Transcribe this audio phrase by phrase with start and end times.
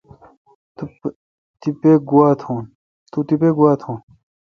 [0.77, 0.83] تو
[1.59, 3.95] تیپہ گوا تھون۔